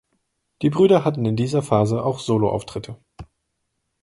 [0.63, 2.97] Die Brüder hatten in dieser Phase auch Soloauftritte.